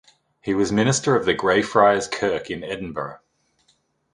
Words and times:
He 0.41 0.55
was 0.55 0.71
minister 0.71 1.15
of 1.15 1.25
the 1.27 1.35
Greyfriars 1.35 2.07
Kirk 2.07 2.49
in 2.49 2.63
Edinburgh. 2.63 3.19